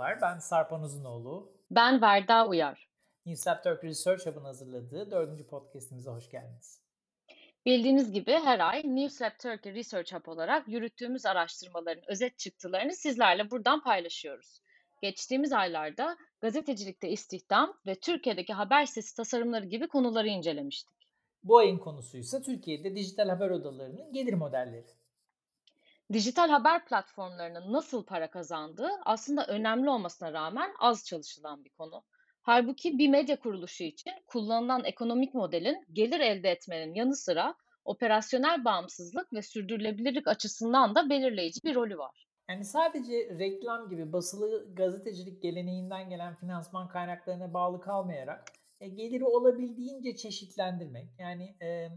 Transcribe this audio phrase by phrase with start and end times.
[0.00, 1.52] Merhabalar, ben Sarpan Uzunoğlu.
[1.70, 2.88] Ben Verda Uyar.
[3.26, 6.82] Newslab Turk Research Hub'ın hazırladığı dördüncü podcastimize hoş geldiniz.
[7.66, 13.82] Bildiğiniz gibi her ay Newslab Turkey Research Hub olarak yürüttüğümüz araştırmaların özet çıktılarını sizlerle buradan
[13.82, 14.60] paylaşıyoruz.
[15.02, 20.96] Geçtiğimiz aylarda gazetecilikte istihdam ve Türkiye'deki haber sitesi tasarımları gibi konuları incelemiştik.
[21.44, 24.99] Bu ayın konusu ise Türkiye'de dijital haber odalarının gelir modelleri.
[26.12, 32.02] Dijital haber platformlarının nasıl para kazandığı aslında önemli olmasına rağmen az çalışılan bir konu.
[32.42, 37.54] Halbuki bir medya kuruluşu için kullanılan ekonomik modelin gelir elde etmenin yanı sıra
[37.84, 42.26] operasyonel bağımsızlık ve sürdürülebilirlik açısından da belirleyici bir rolü var.
[42.48, 48.44] Yani sadece reklam gibi basılı gazetecilik geleneğinden gelen finansman kaynaklarına bağlı kalmayarak
[48.80, 51.08] e, geliri olabildiğince çeşitlendirmek.
[51.18, 51.88] Yani e,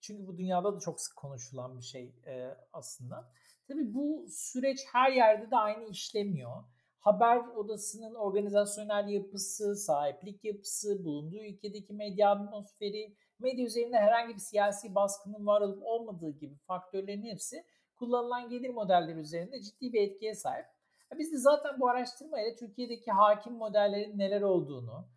[0.00, 3.32] çünkü bu dünyada da çok sık konuşulan bir şey e, aslında.
[3.68, 6.64] Tabii bu süreç her yerde de aynı işlemiyor.
[6.98, 14.94] Haber odasının organizasyonel yapısı, sahiplik yapısı, bulunduğu ülkedeki medya atmosferi, medya üzerinde herhangi bir siyasi
[14.94, 17.64] baskının var olup olmadığı gibi faktörlerin hepsi
[17.96, 20.66] kullanılan gelir modelleri üzerinde ciddi bir etkiye sahip.
[21.18, 25.08] Biz de zaten bu araştırmayla Türkiye'deki hakim modellerin neler olduğunu,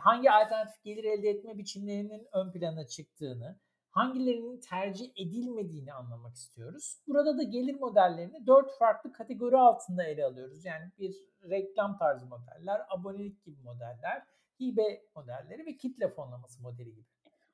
[0.00, 3.58] hangi alternatif gelir elde etme biçimlerinin ön plana çıktığını,
[3.92, 6.98] hangilerinin tercih edilmediğini anlamak istiyoruz.
[7.06, 10.64] Burada da gelir modellerini dört farklı kategori altında ele alıyoruz.
[10.64, 11.16] Yani bir
[11.50, 14.22] reklam tarzı modeller, abonelik gibi modeller,
[14.60, 17.06] hibe modelleri ve kitle fonlaması modeli gibi.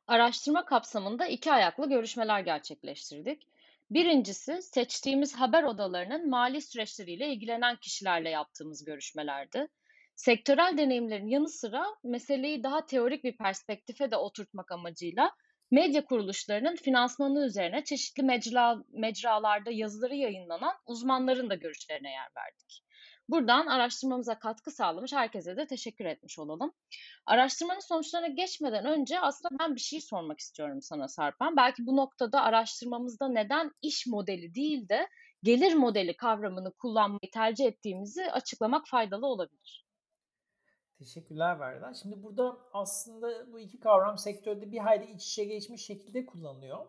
[0.06, 3.48] Araştırma kapsamında iki ayaklı görüşmeler gerçekleştirdik.
[3.90, 9.68] Birincisi seçtiğimiz haber odalarının mali süreçleriyle ilgilenen kişilerle yaptığımız görüşmelerdi.
[10.14, 15.30] Sektörel deneyimlerin yanı sıra meseleyi daha teorik bir perspektife de oturtmak amacıyla
[15.70, 22.84] medya kuruluşlarının finansmanı üzerine çeşitli mecra, mecralarda yazıları yayınlanan uzmanların da görüşlerine yer verdik.
[23.28, 26.72] Buradan araştırmamıza katkı sağlamış herkese de teşekkür etmiş olalım.
[27.26, 31.56] Araştırmanın sonuçlarına geçmeden önce aslında ben bir şey sormak istiyorum sana Sarpan.
[31.56, 35.08] Belki bu noktada araştırmamızda neden iş modeli değil de
[35.42, 39.87] gelir modeli kavramını kullanmayı tercih ettiğimizi açıklamak faydalı olabilir.
[40.98, 41.94] Teşekkürler Verda.
[41.94, 46.86] Şimdi burada aslında bu iki kavram sektörde bir hayli iç içe geçmiş şekilde kullanılıyor.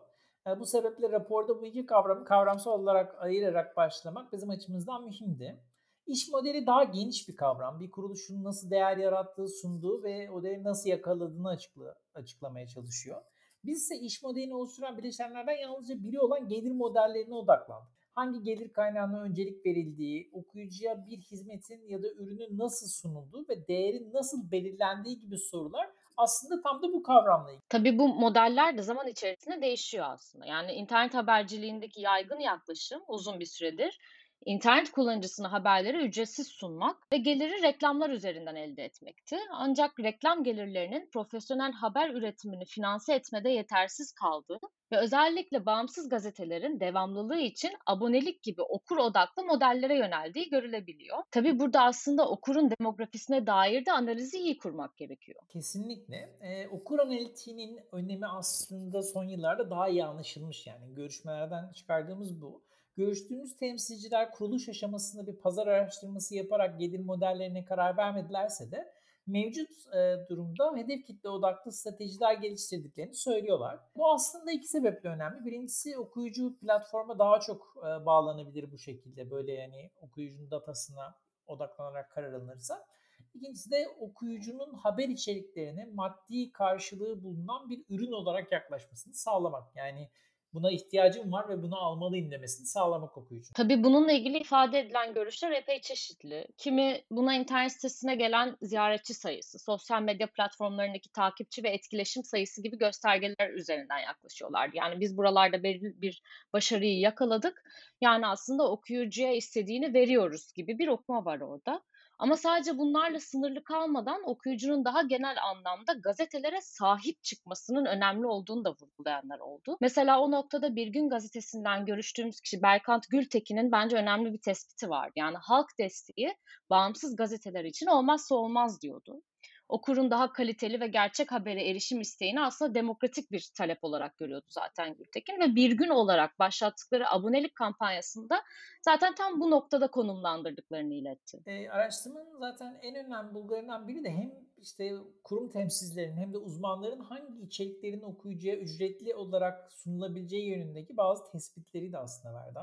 [0.58, 5.64] bu sebeple raporda bu iki kavramı kavramsal olarak ayırarak başlamak bizim açımızdan mühimdi.
[6.06, 7.80] İş modeli daha geniş bir kavram.
[7.80, 13.22] Bir kuruluşun nasıl değer yarattığı, sunduğu ve o değeri nasıl yakaladığını açıkla, açıklamaya çalışıyor.
[13.64, 19.22] Biz ise iş modelini oluşturan bileşenlerden yalnızca biri olan gelir modellerine odaklandık hangi gelir kaynağına
[19.22, 25.38] öncelik verildiği, okuyucuya bir hizmetin ya da ürünün nasıl sunulduğu ve değerin nasıl belirlendiği gibi
[25.38, 27.68] sorular aslında tam da bu kavramla ilgili.
[27.68, 30.46] Tabii bu modeller de zaman içerisinde değişiyor aslında.
[30.46, 33.98] Yani internet haberciliğindeki yaygın yaklaşım uzun bir süredir
[34.44, 39.36] İnternet kullanıcısına haberleri ücretsiz sunmak ve geliri reklamlar üzerinden elde etmekti.
[39.52, 44.58] Ancak reklam gelirlerinin profesyonel haber üretimini finanse etmede yetersiz kaldığı
[44.92, 51.18] ve özellikle bağımsız gazetelerin devamlılığı için abonelik gibi okur odaklı modellere yöneldiği görülebiliyor.
[51.30, 55.40] Tabii burada aslında okurun demografisine dair de analizi iyi kurmak gerekiyor.
[55.48, 56.36] Kesinlikle.
[56.40, 62.62] Ee, okur analitiğinin önemi aslında son yıllarda daha iyi anlaşılmış yani görüşmelerden çıkardığımız bu.
[63.00, 68.92] Görüştüğümüz temsilciler kuruluş aşamasında bir pazar araştırması yaparak gelir modellerine karar vermedilerse de
[69.26, 73.80] mevcut e, durumda hedef kitle odaklı stratejiler geliştirdiklerini söylüyorlar.
[73.96, 75.44] Bu aslında iki sebeple önemli.
[75.44, 81.14] Birincisi okuyucu platforma daha çok e, bağlanabilir bu şekilde böyle yani okuyucunun datasına
[81.46, 82.86] odaklanarak karar alınırsa.
[83.34, 89.76] İkincisi de okuyucunun haber içeriklerine maddi karşılığı bulunan bir ürün olarak yaklaşmasını sağlamak.
[89.76, 90.08] Yani
[90.54, 93.52] buna ihtiyacım var ve bunu almalıyım demesini sağlamak okuyucu.
[93.54, 96.46] Tabii bununla ilgili ifade edilen görüşler epey çeşitli.
[96.58, 102.78] Kimi buna internet sitesine gelen ziyaretçi sayısı, sosyal medya platformlarındaki takipçi ve etkileşim sayısı gibi
[102.78, 104.70] göstergeler üzerinden yaklaşıyorlar.
[104.74, 106.22] Yani biz buralarda belirli bir
[106.52, 107.62] başarıyı yakaladık.
[108.00, 111.82] Yani aslında okuyucuya istediğini veriyoruz gibi bir okuma var orada.
[112.20, 118.70] Ama sadece bunlarla sınırlı kalmadan okuyucunun daha genel anlamda gazetelere sahip çıkmasının önemli olduğunu da
[118.70, 119.76] vurgulayanlar oldu.
[119.80, 125.10] Mesela o noktada Bir Gün gazetesinden görüştüğümüz kişi Berkant Gültekin'in bence önemli bir tespiti var.
[125.16, 126.34] Yani halk desteği
[126.70, 129.22] bağımsız gazeteler için olmazsa olmaz diyordu
[129.70, 134.94] okurun daha kaliteli ve gerçek habere erişim isteğini aslında demokratik bir talep olarak görüyordu zaten
[134.94, 138.42] Gültekin ve bir gün olarak başlattıkları abonelik kampanyasında
[138.82, 141.42] zaten tam bu noktada konumlandırdıklarını iletti.
[141.46, 144.92] E, araştırmanın zaten en önemli bulgularından biri de hem işte
[145.24, 151.98] kurum temsilcilerin hem de uzmanların hangi içeriklerin okuyucuya ücretli olarak sunulabileceği yönündeki bazı tespitleri de
[151.98, 152.58] aslında verdi.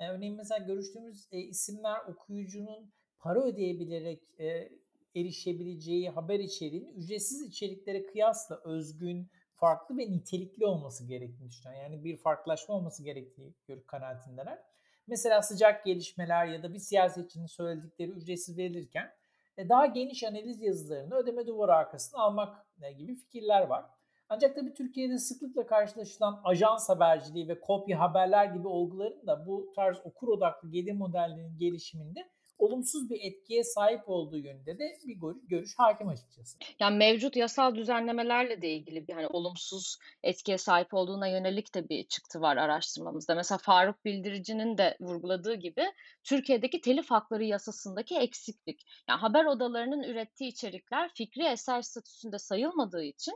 [0.00, 4.68] Yani örneğin mesela görüştüğümüz e, isimler okuyucunun para ödeyebilerek e,
[5.16, 11.82] erişebileceği haber içeriğinin ücretsiz içeriklere kıyasla özgün, farklı ve nitelikli olması gerektiğini düşünüyorum.
[11.82, 13.54] Yani bir farklılaşma olması gerektiği
[13.86, 14.58] kanaatindeler.
[15.06, 19.10] Mesela sıcak gelişmeler ya da bir siyasetçinin söyledikleri ücretsiz verilirken
[19.56, 23.84] e, daha geniş analiz yazılarını ödeme duvarı arkasına almak e, gibi fikirler var.
[24.28, 29.98] Ancak tabii Türkiye'de sıklıkla karşılaşılan ajans haberciliği ve kopya haberler gibi olguların da bu tarz
[30.04, 32.30] okur odaklı gelir modellerinin gelişiminde
[32.62, 35.16] olumsuz bir etkiye sahip olduğu yönünde de bir
[35.48, 36.58] görüş hakim açıkçası.
[36.80, 42.40] Yani mevcut yasal düzenlemelerle de ilgili hani olumsuz etkiye sahip olduğuna yönelik de bir çıktı
[42.40, 43.34] var araştırmamızda.
[43.34, 45.84] Mesela Faruk Bildirici'nin de vurguladığı gibi
[46.24, 48.80] Türkiye'deki telif hakları yasasındaki eksiklik.
[49.08, 53.34] Yani haber odalarının ürettiği içerikler fikri eser statüsünde sayılmadığı için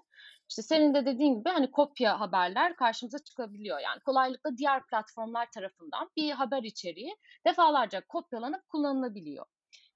[0.49, 3.79] işte senin de dediğin gibi hani kopya haberler karşımıza çıkabiliyor.
[3.79, 9.16] Yani kolaylıkla diğer platformlar tarafından bir haber içeriği defalarca kopyalanıp kullanılabiliyor.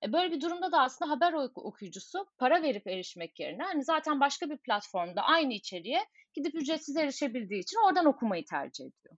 [0.05, 4.51] E böyle bir durumda da aslında haber okuyucusu para verip erişmek yerine hani zaten başka
[4.51, 9.17] bir platformda aynı içeriğe gidip ücretsiz erişebildiği için oradan okumayı tercih ediyor.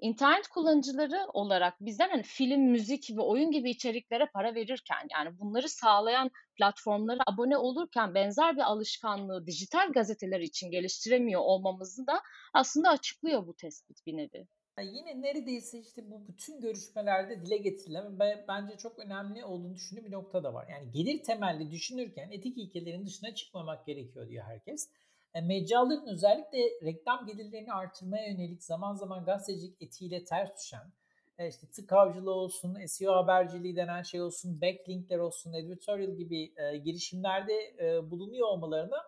[0.00, 5.68] İnternet kullanıcıları olarak bizden hani film, müzik ve oyun gibi içeriklere para verirken yani bunları
[5.68, 12.22] sağlayan platformlara abone olurken benzer bir alışkanlığı dijital gazeteler için geliştiremiyor olmamızı da
[12.54, 14.46] aslında açıklıyor bu tespit bir nevi.
[14.78, 20.04] Yani yine neredeyse işte bu bütün görüşmelerde dile getirilen ve bence çok önemli olduğunu düşündüğüm
[20.04, 20.68] bir nokta da var.
[20.68, 24.90] Yani gelir temelli düşünürken etik ilkelerin dışına çıkmamak gerekiyor diyor herkes.
[25.34, 30.92] E, mecraların özellikle reklam gelirlerini artırmaya yönelik zaman zaman gazetecilik etiğiyle ters düşen,
[31.38, 36.76] e, işte tık avcılığı olsun, SEO haberciliği denen şey olsun, backlinkler olsun, editorial gibi e,
[36.76, 39.04] girişimlerde e, bulunuyor olmalarına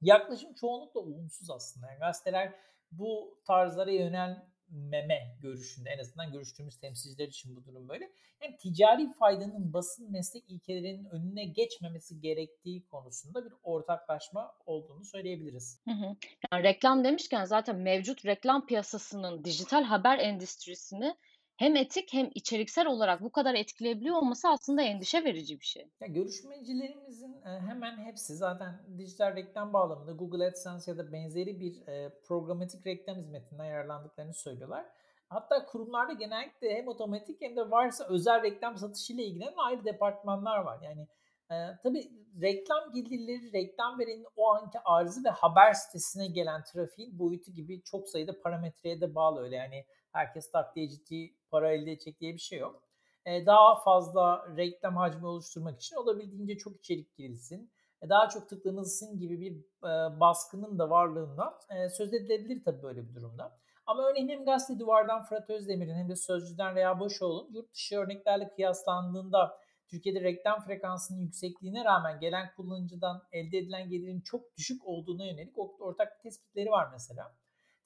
[0.00, 1.86] yaklaşım çoğunlukla olumsuz aslında.
[1.86, 2.54] Yani gazeteler
[2.92, 8.10] bu tarzlara yönel meme görüşünde en azından görüştüğümüz temsilciler için bu durum böyle.
[8.42, 15.80] Yani ticari faydanın basın meslek ilkelerinin önüne geçmemesi gerektiği konusunda bir ortaklaşma olduğunu söyleyebiliriz.
[15.84, 16.16] Hı hı.
[16.52, 21.16] Yani reklam demişken zaten mevcut reklam piyasasının dijital haber endüstrisini
[21.56, 25.90] hem etik hem içeriksel olarak bu kadar etkileyebiliyor olması aslında endişe verici bir şey.
[26.00, 31.86] Ya görüşmecilerimizin e, hemen hepsi zaten dijital reklam bağlamında Google AdSense ya da benzeri bir
[31.88, 34.86] e, programatik reklam hizmetinden yararlandıklarını söylüyorlar.
[35.28, 40.78] Hatta kurumlarda genellikle hem otomatik hem de varsa özel reklam satışıyla ilgilenen ayrı departmanlar var.
[40.82, 41.08] Yani
[41.50, 42.10] e, tabii
[42.42, 48.08] reklam gelirleri, reklam verenin o anki arzı ve haber sitesine gelen trafiğin boyutu gibi çok
[48.08, 49.56] sayıda parametreye de bağlı öyle.
[49.56, 52.82] Yani herkes taktiğe ciddi para elde edecek diye bir şey yok.
[53.24, 57.72] E, daha fazla reklam hacmi oluşturmak için olabildiğince çok içerik girilsin.
[58.02, 59.52] E, daha çok tıklanılsın gibi bir
[59.88, 61.54] e, baskının da varlığından
[61.96, 63.58] söz edilebilir tabii böyle bir durumda.
[63.86, 68.48] Ama örneğin hem Gazete Duvar'dan Fırat Özdemir'in hem de Sözcü'den Reha Boşoğlu'nun yurt dışı örneklerle
[68.48, 69.58] kıyaslandığında
[69.88, 76.22] Türkiye'de reklam frekansının yüksekliğine rağmen gelen kullanıcıdan elde edilen gelirin çok düşük olduğuna yönelik ortak
[76.22, 77.36] tespitleri var mesela.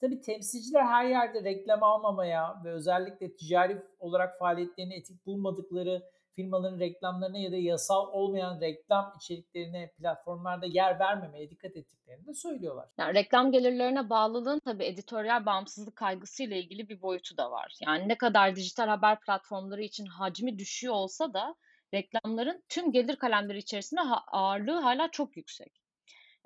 [0.01, 6.03] Tabii temsilciler her yerde reklam almamaya ve özellikle ticari olarak faaliyetlerini etik bulmadıkları
[6.35, 12.89] firmaların reklamlarına ya da yasal olmayan reklam içeriklerine platformlarda yer vermemeye dikkat ettiklerini de söylüyorlar.
[12.97, 17.75] Yani reklam gelirlerine bağlılığın tabii editoryal bağımsızlık kaygısıyla ilgili bir boyutu da var.
[17.81, 21.55] Yani ne kadar dijital haber platformları için hacmi düşüyor olsa da
[21.93, 25.80] reklamların tüm gelir kalemleri içerisinde ağırlığı hala çok yüksek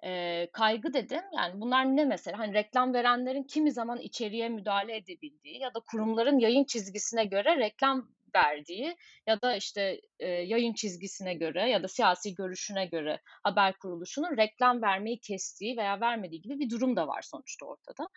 [0.04, 1.22] e, kaygı dedim.
[1.38, 2.40] Yani bunlar ne mesela?
[2.40, 8.10] Hani reklam verenlerin kimi zaman içeriye müdahale edebildiği ya da kurumların yayın çizgisine göre reklam
[8.36, 8.96] verdiği
[9.28, 14.82] ya da işte e, yayın çizgisine göre ya da siyasi görüşüne göre haber kuruluşunun reklam
[14.82, 18.08] vermeyi kestiği veya vermediği gibi bir durum da var sonuçta ortada.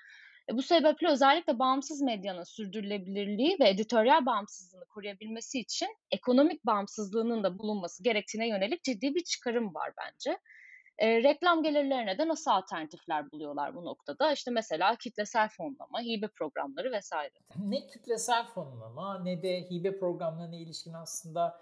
[0.50, 7.58] E, bu sebeple özellikle bağımsız medyanın sürdürülebilirliği ve editoryal bağımsızlığını koruyabilmesi için ekonomik bağımsızlığının da
[7.58, 10.38] bulunması gerektiğine yönelik ciddi bir çıkarım var bence.
[10.98, 14.32] E, reklam gelirlerine de nasıl alternatifler buluyorlar bu noktada?
[14.32, 17.34] İşte mesela kitlesel fonlama, hibe programları vesaire.
[17.58, 21.60] Ne kitlesel fonlama ne de hibe programlarına ilişkin aslında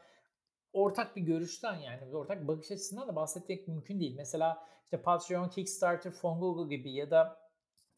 [0.73, 4.15] ortak bir görüşten yani ortak bakış açısından da bahsetmek mümkün değil.
[4.17, 7.39] Mesela işte Patreon, Kickstarter, Fongogo gibi ya da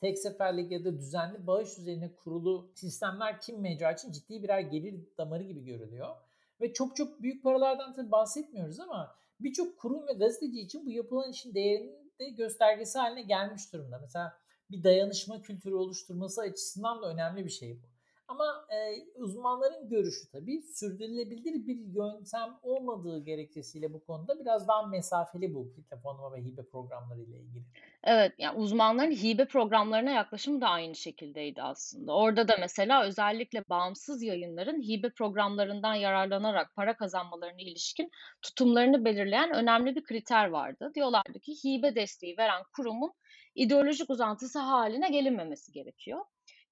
[0.01, 5.09] tek seferlik ya da düzenli bağış üzerine kurulu sistemler kim mecra için ciddi birer gelir
[5.19, 6.17] damarı gibi görülüyor.
[6.61, 11.31] Ve çok çok büyük paralardan tabii bahsetmiyoruz ama birçok kurum ve gazeteci için bu yapılan
[11.31, 13.99] işin değerinin de göstergesi haline gelmiş durumda.
[13.99, 14.39] Mesela
[14.71, 17.88] bir dayanışma kültürü oluşturması açısından da önemli bir şey bu.
[18.29, 25.55] Ama e, uzmanların görüşü tabii sürdürülebilir bir yöntem olmadığı gerekçesiyle bu konuda biraz daha mesafeli
[25.55, 27.65] bu kitle fonlama ve hibe programları ile ilgili.
[28.05, 32.13] Evet, yani uzmanların hibe programlarına yaklaşımı da aynı şekildeydi aslında.
[32.13, 38.11] Orada da mesela özellikle bağımsız yayınların hibe programlarından yararlanarak para kazanmalarına ilişkin
[38.43, 40.93] tutumlarını belirleyen önemli bir kriter vardı.
[40.95, 43.13] Diyorlardı ki hibe desteği veren kurumun
[43.55, 46.25] ideolojik uzantısı haline gelinmemesi gerekiyor.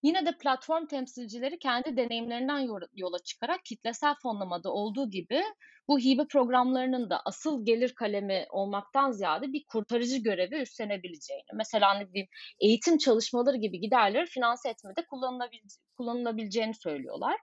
[0.02, 5.42] Yine de platform temsilcileri kendi deneyimlerinden yola çıkarak kitlesel fonlamada olduğu gibi
[5.88, 12.12] bu hibe programlarının da asıl gelir kalemi olmaktan ziyade bir kurtarıcı görevi üstlenebileceğini, mesela ne
[12.12, 12.28] diyeyim
[12.60, 15.06] eğitim çalışmaları gibi giderleri finanse etmede
[15.96, 17.36] kullanılabileceğini söylüyorlar.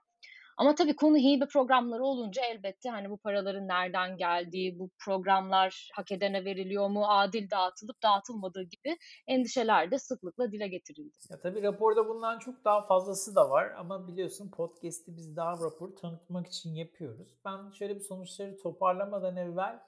[0.56, 6.12] Ama tabii konu hibe programları olunca elbette hani bu paraların nereden geldiği, bu programlar hak
[6.12, 8.96] edene veriliyor mu, adil dağıtılıp dağıtılmadığı gibi
[9.26, 11.16] endişeler de sıklıkla dile getirildi.
[11.30, 15.96] Ya tabii raporda bundan çok daha fazlası da var ama biliyorsun podcast'i biz daha rapor
[15.96, 17.28] tanıtmak için yapıyoruz.
[17.44, 19.78] Ben şöyle bir sonuçları toparlamadan evvel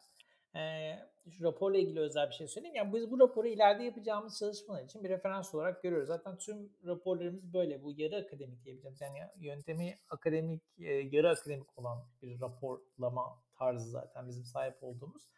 [0.56, 2.76] e, şu raporla ilgili özel bir şey söyleyeyim.
[2.76, 6.08] Yani biz bu raporu ileride yapacağımız çalışmalar için bir referans olarak görüyoruz.
[6.08, 7.82] Zaten tüm raporlarımız böyle.
[7.82, 14.28] Bu yarı akademik diyebileceğimiz yani yöntemi akademik, e, yarı akademik olan bir raporlama tarzı zaten
[14.28, 15.28] bizim sahip olduğumuz.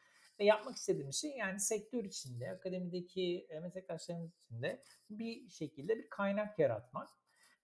[0.40, 7.08] Ve yapmak istediğimiz şey yani sektör içinde, akademideki meslektaşlarımız içinde bir şekilde bir kaynak yaratmak.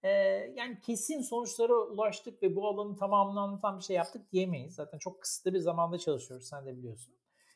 [0.02, 0.10] Ee,
[0.56, 4.74] yani kesin sonuçlara ulaştık ve bu alanın tamamını anlatan bir şey yaptık diyemeyiz.
[4.74, 7.14] Zaten çok kısıtlı bir zamanda çalışıyoruz sen de biliyorsun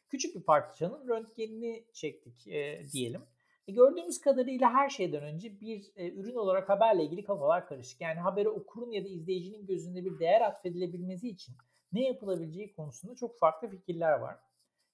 [0.08, 3.22] küçük bir parçanın röntgenini çektik e, diyelim.
[3.68, 8.00] E, gördüğümüz kadarıyla her şeyden önce bir e, ürün olarak haberle ilgili kafalar karışık.
[8.00, 11.54] Yani habere okurun ya da izleyicinin gözünde bir değer atfedilebilmesi için
[11.92, 14.36] ne yapılabileceği konusunda çok farklı fikirler var.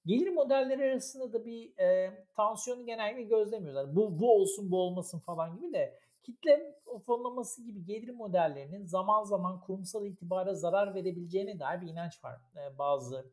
[0.07, 3.97] Gelir modelleri arasında da bir e, tansiyonu genellikle gözlemiyoruz.
[3.97, 6.75] Bu, bu olsun bu olmasın falan gibi de kitle
[7.07, 12.79] fonlaması gibi gelir modellerinin zaman zaman kurumsal itibara zarar verebileceğine dair bir inanç var e,
[12.79, 13.33] bazı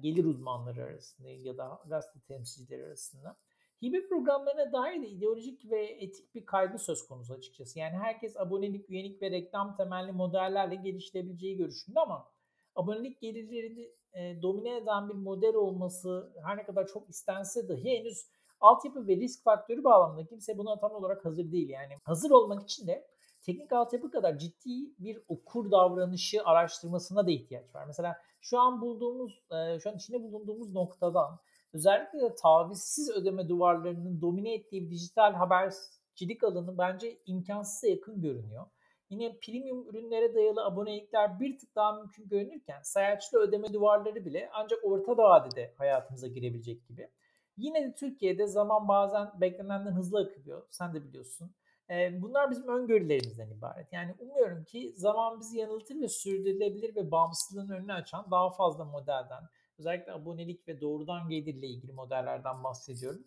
[0.00, 3.36] gelir uzmanları arasında ya da gazete temsilcileri arasında.
[3.82, 7.78] Hibe programlarına dair de ideolojik ve etik bir kaygı söz konusu açıkçası.
[7.78, 12.28] Yani herkes abonelik, üyelik ve reklam temelli modellerle geliştirebileceği görüşünde ama
[12.74, 18.26] abonelik gelirlerini e, domine eden bir model olması her ne kadar çok istense dahi henüz
[18.60, 21.68] altyapı ve risk faktörü bağlamında kimse buna tam olarak hazır değil.
[21.68, 23.06] Yani hazır olmak için de
[23.42, 27.84] teknik altyapı kadar ciddi bir okur davranışı araştırmasına da ihtiyaç var.
[27.86, 31.38] Mesela şu an bulduğumuz, e, şu an içinde bulunduğumuz noktadan
[31.72, 38.66] özellikle de tavizsiz ödeme duvarlarının domine ettiği dijital habercilik alanı bence imkansıza yakın görünüyor.
[39.10, 44.84] Yine premium ürünlere dayalı abonelikler bir tık daha mümkün görünürken sayaçlı ödeme duvarları bile ancak
[44.84, 47.10] orta vadede hayatımıza girebilecek gibi.
[47.56, 50.66] Yine de Türkiye'de zaman bazen beklenenden hızlı akıyor.
[50.70, 51.54] Sen de biliyorsun.
[51.90, 53.92] Bunlar bizim öngörülerimizden ibaret.
[53.92, 59.42] Yani umuyorum ki zaman bizi yanıltır ve sürdürülebilir ve bağımsızlığın önünü açan daha fazla modelden,
[59.78, 63.24] özellikle abonelik ve doğrudan gelirle ilgili modellerden bahsediyorum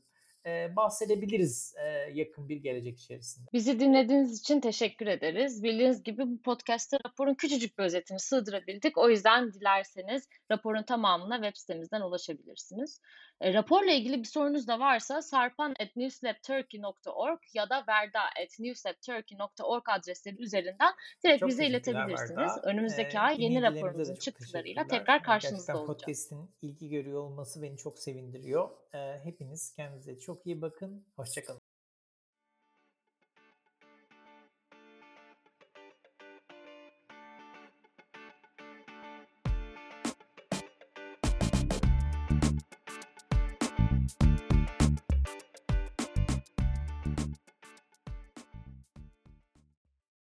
[0.75, 1.75] bahsedebiliriz
[2.13, 3.47] yakın bir gelecek içerisinde.
[3.53, 5.63] Bizi dinlediğiniz için teşekkür ederiz.
[5.63, 8.97] Bildiğiniz gibi bu podcast'te raporun küçücük bir özetini sığdırabildik.
[8.97, 13.01] O yüzden dilerseniz raporun tamamına web sitemizden ulaşabilirsiniz.
[13.41, 21.49] E, raporla ilgili bir sorunuz da varsa sarpan.newslabturkey.org ya da verda.newslabturkey.org adresleri üzerinden direkt çok
[21.49, 22.37] bize iletebilirsiniz.
[22.37, 22.61] Verda.
[22.63, 25.87] Önümüzdeki ee, ay yeni raporumuzun çıktılarıyla tekrar karşınızda olacağız.
[25.87, 28.69] Podcast'in ilgi görüyor olması beni çok sevindiriyor.
[28.93, 31.05] Ee, hepiniz kendinize çok iyi bakın.
[31.15, 31.66] Hoşçakalın.